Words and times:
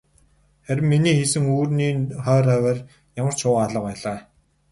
Харин 0.65 0.85
миний 0.91 1.15
хийсэн 1.17 1.43
үүрний 1.55 1.89
ойр 2.33 2.45
хавиар 2.51 2.79
ямарч 3.19 3.37
шувуу 3.41 3.61
алга 3.63 3.81
байлаа. 3.85 4.19